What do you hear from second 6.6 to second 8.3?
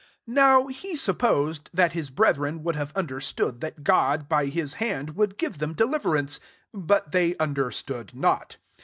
but they under stood